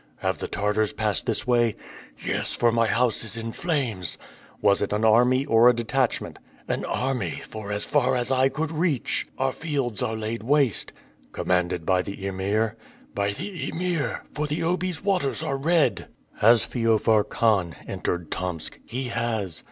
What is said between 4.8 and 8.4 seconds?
it an army or a detachment?" "An army, for, as far as